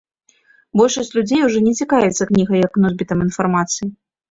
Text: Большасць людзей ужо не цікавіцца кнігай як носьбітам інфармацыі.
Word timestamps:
Большасць 0.81 1.13
людзей 1.17 1.41
ужо 1.49 1.59
не 1.67 1.73
цікавіцца 1.85 2.29
кнігай 2.33 2.59
як 2.67 2.83
носьбітам 2.87 3.25
інфармацыі. 3.29 3.87